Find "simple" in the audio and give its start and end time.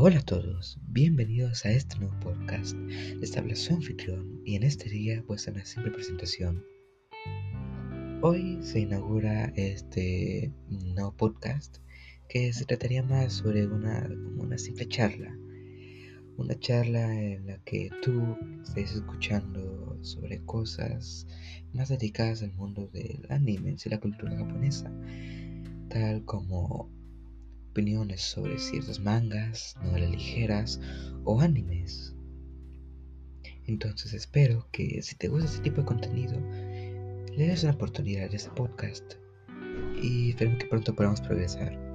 5.64-5.90, 14.56-14.86